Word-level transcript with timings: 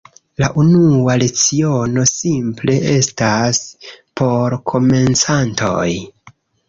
La 0.43 0.47
unua 0.61 1.17
leciono 1.23 2.05
simple 2.11 2.77
estas 2.93 3.59
por 4.23 4.57
komencantoj. 4.73 5.89